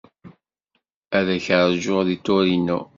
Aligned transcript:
Ad 1.17 1.27
k-ṛjuɣ 1.45 1.99
deg 2.09 2.19
Torino. 2.25 2.79